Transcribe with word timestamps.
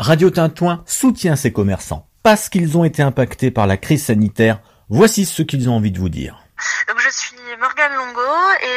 Radio 0.00 0.30
Tintouin 0.30 0.84
soutient 0.86 1.34
ses 1.34 1.52
commerçants 1.52 2.06
parce 2.22 2.48
qu'ils 2.48 2.78
ont 2.78 2.84
été 2.84 3.02
impactés 3.02 3.50
par 3.50 3.66
la 3.66 3.76
crise 3.76 4.04
sanitaire. 4.04 4.60
Voici 4.88 5.24
ce 5.24 5.42
qu'ils 5.42 5.68
ont 5.68 5.74
envie 5.74 5.90
de 5.90 5.98
vous 5.98 6.08
dire. 6.08 6.38
Donc 6.86 6.98
je 7.00 7.10
suis 7.10 7.36
Morgane 7.60 7.96
Longo 7.96 8.20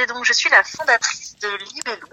donc 0.07 0.25
je 0.25 0.33
suis 0.33 0.49
la 0.49 0.63
fondatrice 0.63 1.37
de 1.37 1.49
Libellou. 1.73 2.09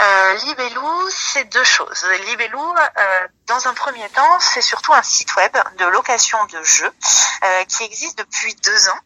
Euh, 0.00 0.34
Libellou, 0.44 1.10
c'est 1.10 1.44
deux 1.44 1.64
choses. 1.64 2.06
Libellou, 2.26 2.74
euh, 2.74 3.28
dans 3.46 3.66
un 3.66 3.74
premier 3.74 4.08
temps, 4.10 4.40
c'est 4.40 4.60
surtout 4.60 4.94
un 4.94 5.02
site 5.02 5.34
web 5.34 5.56
de 5.78 5.84
location 5.86 6.38
de 6.46 6.62
jeux 6.62 6.92
euh, 7.42 7.64
qui 7.64 7.84
existe 7.84 8.18
depuis 8.18 8.54
deux 8.56 8.88
ans. 8.90 8.98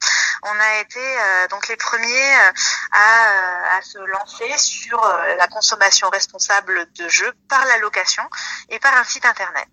On 0.43 0.61
a 0.61 0.81
été 0.81 1.01
euh, 1.01 1.49
donc 1.49 1.69
les 1.69 1.77
premiers 1.77 2.37
euh, 2.37 2.53
à, 2.93 3.77
à, 3.77 3.83
se 3.83 3.99
lancer 3.99 4.59
sur 4.59 5.01
la 5.39 5.47
consommation 5.47 6.11
responsable 6.11 6.87
de 6.93 7.09
jeux 7.09 7.33
par 7.49 7.65
la 7.65 7.79
location 7.79 8.23
et 8.69 8.79
par 8.81 8.95
un 8.97 9.05
site 9.05 9.25
internet. 9.25 9.69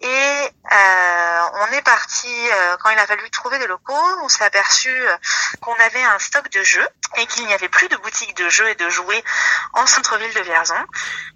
Et 0.00 0.50
on 1.54 1.66
est 1.72 1.82
parti 1.82 2.34
quand 2.82 2.90
il 2.90 2.98
a 2.98 3.06
fallu 3.06 3.28
trouver 3.30 3.58
des 3.60 3.68
locaux. 3.68 3.94
On 4.22 4.28
s'est 4.28 4.44
aperçu 4.44 4.90
qu'on 5.60 5.74
avait 5.74 6.02
un 6.02 6.18
stock 6.18 6.50
de 6.50 6.62
jeux 6.62 6.88
et 7.18 7.26
qu'il 7.26 7.46
n'y 7.46 7.54
avait 7.54 7.68
plus 7.72 7.88
de 7.88 7.96
boutiques 7.96 8.36
de 8.36 8.48
jeux 8.48 8.68
et 8.68 8.74
de 8.76 8.88
jouets 8.88 9.24
en 9.72 9.86
centre-ville 9.86 10.32
de 10.34 10.40
Vierzon. 10.40 10.74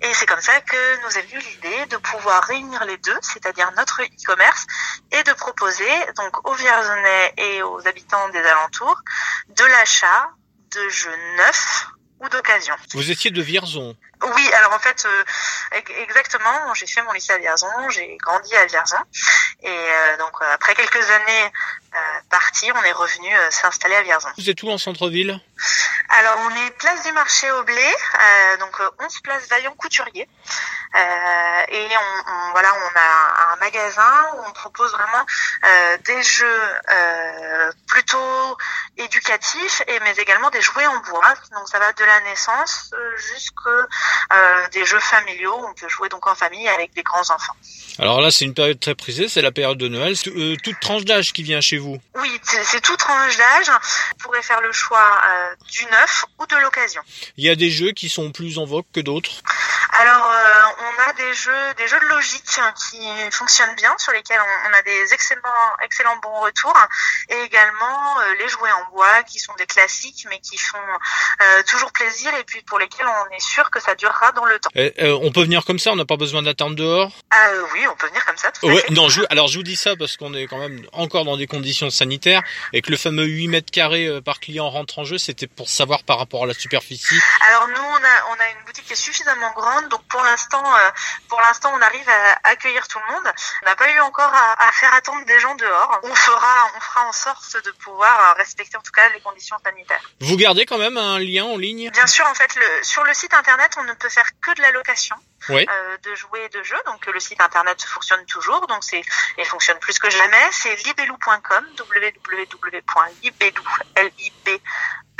Et 0.02 0.14
c'est 0.14 0.26
comme 0.26 0.40
ça 0.40 0.60
que 0.60 1.02
nous 1.02 1.18
est 1.18 1.22
venue 1.22 1.40
l'idée 1.40 1.86
de 1.86 1.96
pouvoir 1.96 2.44
réunir 2.44 2.84
les 2.84 2.98
deux, 2.98 3.18
c'est-à-dire 3.22 3.72
notre 3.76 4.02
e-commerce, 4.02 4.66
et 5.12 5.22
de 5.24 5.32
proposer 5.32 5.90
donc 6.16 6.48
aux 6.48 6.54
Vierzonais 6.54 7.34
et 7.36 7.62
aux 7.62 7.86
habitants 7.88 8.28
des 8.28 8.40
alentours 8.40 9.00
de 9.48 9.64
l'achat 9.64 10.30
de 10.74 10.88
jeux 10.88 11.16
neufs 11.38 11.88
ou 12.20 12.28
d'occasion. 12.28 12.74
Vous 12.94 13.10
étiez 13.10 13.30
de 13.30 13.42
Vierzon 13.42 13.96
oui, 14.22 14.50
alors 14.54 14.72
en 14.72 14.78
fait, 14.78 15.06
euh, 15.06 15.80
exactement, 16.02 16.74
j'ai 16.74 16.86
fait 16.86 17.02
mon 17.02 17.12
lycée 17.12 17.32
à 17.32 17.38
Vierzon, 17.38 17.68
j'ai 17.90 18.16
grandi 18.16 18.54
à 18.54 18.64
Vierzon, 18.64 18.96
et 19.62 19.68
euh, 19.68 20.16
donc 20.18 20.32
euh, 20.40 20.54
après 20.54 20.74
quelques 20.74 21.10
années 21.10 21.52
parties, 22.30 22.70
on 22.72 22.82
est 22.82 22.92
revenu 22.92 23.28
s'installer 23.50 23.94
à 23.94 24.02
Vierzon. 24.02 24.28
Vous 24.36 24.50
êtes 24.50 24.62
où 24.62 24.68
en 24.68 24.76
centre-ville? 24.76 25.40
Alors 26.18 26.38
on 26.38 26.50
est 26.50 26.70
place 26.78 27.02
du 27.04 27.12
marché 27.12 27.50
au 27.50 27.62
blé, 27.64 27.94
donc 28.58 28.80
11 29.00 29.20
place 29.20 29.46
Vaillant 29.50 29.74
Couturier, 29.74 30.26
et 31.68 31.88
on, 31.98 32.50
voilà, 32.52 32.72
on 32.72 32.98
a 32.98 33.52
un 33.52 33.56
magasin 33.56 34.26
où 34.34 34.44
on 34.48 34.52
propose 34.52 34.92
vraiment 34.92 35.26
des 36.06 36.22
jeux 36.22 36.62
plutôt 37.86 38.56
éducatifs, 38.98 39.82
et 39.88 39.98
mais 40.00 40.14
également 40.18 40.50
des 40.50 40.60
jouets 40.60 40.86
en 40.86 41.00
bois, 41.10 41.34
donc 41.52 41.68
ça 41.68 41.78
va 41.78 41.92
de 41.92 42.04
la 42.04 42.20
naissance 42.20 42.90
jusqu'à 43.16 43.70
euh, 43.70 44.68
des 44.72 44.84
jeux 44.84 45.00
familiaux. 45.00 45.54
On 45.68 45.74
peut 45.74 45.88
jouer 45.88 46.08
donc 46.08 46.26
en 46.26 46.34
famille 46.34 46.68
avec 46.68 46.94
des 46.94 47.02
grands 47.02 47.30
enfants. 47.30 47.56
Alors 47.98 48.20
là, 48.20 48.30
c'est 48.30 48.44
une 48.44 48.54
période 48.54 48.78
très 48.80 48.94
prisée, 48.94 49.28
c'est 49.28 49.42
la 49.42 49.52
période 49.52 49.78
de 49.78 49.88
Noël. 49.88 50.14
Euh, 50.26 50.56
toute 50.62 50.80
tranche 50.80 51.04
d'âge 51.04 51.32
qui 51.32 51.42
vient 51.42 51.60
chez 51.60 51.78
vous 51.78 51.98
Oui, 52.14 52.40
c'est 52.42 52.80
toute 52.80 52.98
tranche 52.98 53.36
d'âge. 53.36 53.68
Vous 53.68 54.16
pourrez 54.18 54.42
faire 54.42 54.60
le 54.60 54.72
choix 54.72 55.20
euh, 55.24 55.54
du 55.70 55.84
neuf 55.86 56.24
ou 56.38 56.46
de 56.46 56.56
l'occasion. 56.56 57.02
Il 57.36 57.44
y 57.44 57.50
a 57.50 57.56
des 57.56 57.70
jeux 57.70 57.92
qui 57.92 58.08
sont 58.08 58.32
plus 58.32 58.58
en 58.58 58.64
vogue 58.64 58.84
que 58.92 59.00
d'autres 59.00 59.42
alors, 59.98 60.25
des 61.16 61.34
jeux, 61.34 61.74
des 61.76 61.88
jeux 61.88 62.00
de 62.00 62.06
logique 62.06 62.44
qui 62.44 63.30
fonctionnent 63.30 63.74
bien, 63.76 63.94
sur 63.98 64.12
lesquels 64.12 64.40
on, 64.40 64.72
a 64.72 64.82
des 64.82 65.12
excellents, 65.12 65.40
excellents 65.82 66.16
bons 66.16 66.40
retours, 66.40 66.76
et 67.28 67.40
également 67.42 68.18
les 68.38 68.48
jouets 68.48 68.72
en 68.72 68.90
bois 68.92 69.22
qui 69.24 69.38
sont 69.38 69.54
des 69.54 69.66
classiques, 69.66 70.26
mais 70.30 70.38
qui 70.40 70.58
font 70.58 70.78
toujours 71.66 71.92
plaisir, 71.92 72.34
et 72.34 72.44
puis 72.44 72.62
pour 72.62 72.78
lesquels 72.78 73.06
on 73.06 73.34
est 73.34 73.40
sûr 73.40 73.70
que 73.70 73.80
ça 73.80 73.94
durera 73.94 74.32
dans 74.32 74.44
le 74.44 74.58
temps. 74.58 74.70
Euh, 74.76 75.18
on 75.22 75.32
peut 75.32 75.42
venir 75.42 75.64
comme 75.64 75.78
ça, 75.78 75.90
on 75.92 75.96
n'a 75.96 76.04
pas 76.04 76.16
besoin 76.16 76.42
d'attendre 76.42 76.76
dehors? 76.76 77.12
Euh, 77.34 77.66
Oui, 77.72 77.86
on 77.86 77.96
peut 77.96 78.08
venir 78.08 78.24
comme 78.24 78.36
ça. 78.36 78.50
Tout 78.52 78.66
ouais, 78.66 78.84
non, 78.90 79.08
je, 79.08 79.22
alors 79.30 79.48
je 79.48 79.58
vous 79.58 79.64
dis 79.64 79.76
ça 79.76 79.96
parce 79.96 80.16
qu'on 80.16 80.34
est 80.34 80.46
quand 80.46 80.58
même 80.58 80.86
encore 80.92 81.24
dans 81.24 81.36
des 81.36 81.46
conditions 81.46 81.90
sanitaires 81.90 82.42
et 82.72 82.82
que 82.82 82.90
le 82.90 82.96
fameux 82.96 83.24
8 83.24 83.48
mètres 83.48 83.70
carrés 83.70 84.06
euh, 84.06 84.20
par 84.20 84.40
client 84.40 84.68
rentre 84.68 84.98
en 84.98 85.04
jeu, 85.04 85.18
c'était 85.18 85.46
pour 85.46 85.68
savoir 85.68 86.02
par 86.04 86.18
rapport 86.18 86.44
à 86.44 86.46
la 86.46 86.54
superficie. 86.54 87.18
Alors 87.48 87.68
nous, 87.68 87.74
on 87.74 87.96
a, 87.96 88.36
on 88.36 88.40
a 88.40 88.50
une 88.58 88.64
boutique 88.66 88.84
qui 88.86 88.92
est 88.92 88.96
suffisamment 88.96 89.52
grande, 89.52 89.88
donc 89.88 90.02
pour 90.08 90.22
l'instant, 90.22 90.64
euh, 90.64 90.90
pour 91.28 91.40
l'instant, 91.40 91.72
on 91.74 91.80
arrive 91.80 92.08
à 92.08 92.48
accueillir 92.50 92.86
tout 92.88 92.98
le 92.98 93.14
monde. 93.14 93.32
On 93.62 93.66
n'a 93.66 93.76
pas 93.76 93.90
eu 93.90 94.00
encore 94.00 94.32
à, 94.32 94.68
à, 94.68 94.72
faire 94.72 94.92
attendre 94.94 95.24
des 95.26 95.38
gens 95.40 95.54
dehors. 95.54 96.00
On 96.02 96.14
fera, 96.14 96.70
on 96.76 96.80
fera 96.80 97.08
en 97.08 97.12
sorte 97.12 97.64
de 97.64 97.70
pouvoir 97.72 98.36
respecter 98.36 98.76
en 98.76 98.82
tout 98.82 98.92
cas 98.92 99.08
les 99.10 99.20
conditions 99.20 99.56
sanitaires. 99.64 100.02
Vous 100.20 100.36
gardez 100.36 100.66
quand 100.66 100.78
même 100.78 100.96
un 100.96 101.18
lien 101.18 101.44
en 101.44 101.56
ligne? 101.56 101.90
Bien 101.90 102.06
sûr, 102.06 102.26
en 102.26 102.34
fait, 102.34 102.54
le, 102.54 102.82
sur 102.82 103.04
le 103.04 103.14
site 103.14 103.34
internet, 103.34 103.72
on 103.78 103.84
ne 103.84 103.92
peut 103.94 104.08
faire 104.08 104.28
que 104.40 104.54
de 104.54 104.62
la 104.62 104.70
location 104.72 105.16
euh, 105.50 105.96
de 106.02 106.14
jouets 106.14 106.46
et 106.46 106.48
de 106.48 106.62
jeux. 106.62 106.80
Donc 106.86 107.06
le 107.06 107.20
site 107.20 107.40
internet 107.40 107.82
fonctionne 107.82 108.24
toujours, 108.26 108.66
donc 108.66 108.82
c'est 108.82 109.02
et 109.38 109.44
fonctionne 109.44 109.78
plus 109.78 109.98
que 109.98 110.10
jamais. 110.10 110.50
C'est 110.50 110.74
libelou.com, 110.84 111.66
www.libelou, 111.78 113.64
l 113.94 114.12
i 114.18 114.32
b 114.44 114.60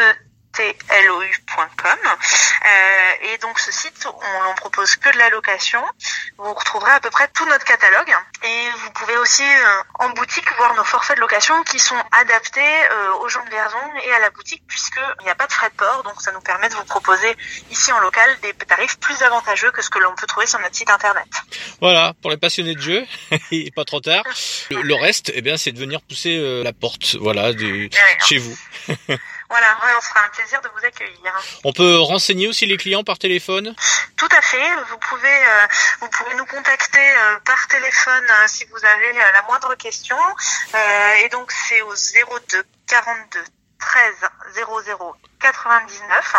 e 0.01 0.15
tlou.com 0.57 1.99
euh, 2.05 3.33
et 3.35 3.39
donc 3.39 3.59
ce 3.59 3.71
site 3.71 4.07
on 4.07 4.45
n'en 4.45 4.55
propose 4.55 4.97
que 4.97 5.13
de 5.13 5.19
la 5.19 5.29
location 5.31 5.83
vous 6.39 6.55
retrouverez 6.55 6.93
à 6.93 7.01
peu 7.01 7.11
près 7.11 7.29
tout 7.29 7.47
notre 7.47 7.65
catalogue 7.65 8.13
et 8.43 8.71
vous 8.79 8.91
pouvez 8.93 9.17
aussi 9.19 9.43
euh, 9.43 9.83
en 9.99 10.11
boutique 10.11 10.51
voir 10.57 10.75
nos 10.75 10.85
forfaits 10.85 11.17
de 11.17 11.21
location 11.21 11.63
qui 11.65 11.79
sont 11.79 12.03
adaptés 12.13 12.61
euh, 12.61 13.13
aux 13.21 13.29
gens 13.29 13.45
de 13.45 13.51
Vierzon 13.51 13.77
et 14.07 14.13
à 14.13 14.19
la 14.21 14.31
boutique 14.31 14.63
puisqu'il 14.67 15.25
n'y 15.25 15.31
a 15.31 15.35
pas 15.35 15.47
de 15.47 15.53
frais 15.53 15.71
de 15.71 15.75
port 15.75 16.03
donc 16.05 16.21
ça 16.23 16.33
nous 16.33 16.41
permet 16.41 16.69
de 16.69 16.75
vous 16.75 16.85
proposer 16.85 17.37
ici 17.71 17.93
en 17.93 18.01
local 18.01 18.29
des 18.43 18.55
tarifs 18.55 18.99
plus 18.99 19.21
avantageux 19.23 19.71
que 19.73 19.83
ce 19.83 19.91
que 19.91 19.99
l'on 19.99 20.15
peut 20.15 20.27
trouver 20.27 20.47
sur 20.47 20.59
notre 20.61 20.75
site 20.75 20.91
internet. 20.91 21.27
Voilà, 21.81 22.15
pour 22.23 22.31
les 22.31 22.37
passionnés 22.37 22.75
de 22.75 22.81
jeu, 22.81 23.07
et 23.51 23.71
pas 23.71 23.85
trop 23.85 24.01
tard. 24.01 24.25
Le, 24.71 24.95
reste, 24.95 25.31
eh 25.35 25.43
bien, 25.43 25.57
c'est 25.57 25.73
de 25.73 25.79
venir 25.79 26.01
pousser 26.03 26.63
la 26.63 26.73
porte, 26.73 27.17
voilà, 27.17 27.53
de 27.53 27.89
chez 28.27 28.39
vous. 28.39 28.57
Voilà, 29.49 29.79
on 29.97 30.01
sera 30.01 30.25
un 30.25 30.29
plaisir 30.29 30.61
de 30.61 30.69
vous 30.69 30.85
accueillir. 30.85 31.33
On 31.65 31.73
peut 31.73 31.99
renseigner 31.99 32.49
aussi 32.49 32.67
les 32.67 32.77
clients 32.77 33.05
par 33.05 33.19
téléphone? 33.19 33.75
Tout 34.17 34.29
à 34.37 34.41
fait. 34.41 34.75
Vous 34.91 34.99
pouvez, 34.99 35.29
euh, 35.29 35.67
vous 36.01 36.09
pouvez 36.09 36.35
nous 36.35 36.47
contacter 36.47 36.99
euh, 36.99 37.39
par 37.45 37.67
téléphone 37.69 38.25
euh, 38.29 38.45
si 38.47 38.65
vous 38.67 38.85
avez 38.85 39.13
la 39.13 39.43
moindre 39.43 39.75
question. 39.77 40.17
et 41.23 41.29
donc 41.29 41.53
c'est 41.53 41.83
au 41.83 41.95
02 41.95 42.65
42 42.87 43.41
13 43.79 44.15
00 44.55 45.17
99 45.39 46.37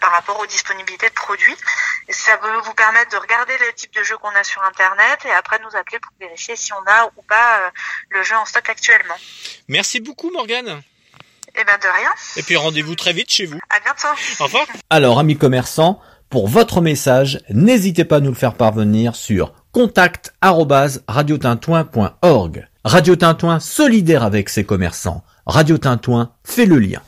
par 0.00 0.10
rapport 0.10 0.38
aux 0.40 0.46
disponibilités 0.46 1.08
de 1.08 1.14
produits. 1.14 1.56
ça 2.10 2.36
peut 2.36 2.56
vous 2.64 2.74
permettre 2.74 3.12
de 3.12 3.16
regarder 3.16 3.56
le 3.58 3.72
type 3.74 3.94
de 3.94 4.02
jeu 4.02 4.18
qu'on 4.18 4.34
a 4.34 4.44
sur 4.44 4.62
Internet 4.64 5.24
et 5.24 5.30
après 5.30 5.60
nous 5.60 5.76
appeler 5.76 6.00
pour 6.00 6.12
vérifier 6.18 6.56
si 6.56 6.72
on 6.72 6.84
a 6.86 7.10
ou 7.16 7.22
pas 7.22 7.72
le 8.10 8.22
jeu 8.22 8.36
en 8.36 8.44
stock 8.44 8.68
actuellement. 8.68 9.16
Merci 9.68 10.00
beaucoup 10.00 10.30
Morgane. 10.30 10.82
Eh 11.54 11.64
ben 11.64 11.76
de 11.82 11.86
rien. 11.86 12.08
Et 12.36 12.42
puis 12.42 12.56
rendez-vous 12.56 12.94
très 12.94 13.12
vite 13.12 13.30
chez 13.30 13.44
vous. 13.46 13.58
À 13.68 13.80
bientôt. 13.80 14.08
Au 14.40 14.44
revoir. 14.44 14.64
Alors 14.90 15.18
amis 15.18 15.36
commerçants, 15.36 16.00
pour 16.30 16.48
votre 16.48 16.80
message, 16.80 17.40
n'hésitez 17.50 18.04
pas 18.04 18.16
à 18.16 18.20
nous 18.20 18.30
le 18.30 18.36
faire 18.36 18.54
parvenir 18.54 19.14
sur 19.14 19.52
contact@radiotintouin.org. 19.72 22.68
Radio 22.84 23.16
Tintouin 23.16 23.60
solidaire 23.60 24.22
avec 24.22 24.48
ses 24.48 24.64
commerçants. 24.64 25.22
Radio 25.46 25.76
Tintouin 25.78 26.32
fait 26.44 26.66
le 26.66 26.78
lien. 26.78 27.00